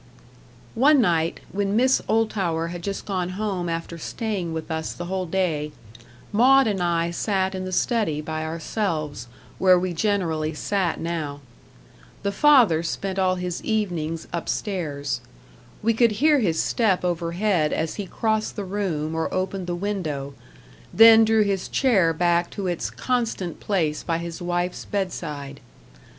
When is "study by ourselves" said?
7.71-9.27